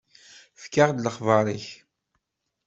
Efk-aɣ-d 0.57 0.97
lexbar-ik. 1.05 1.67